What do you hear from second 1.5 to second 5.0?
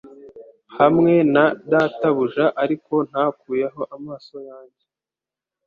databuja ariko ntakuyeho amaso yanjye